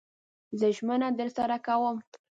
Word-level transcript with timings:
زه 0.59 0.67
ژمنه 0.77 1.09
درسره 1.19 1.57
کوم 1.65 1.97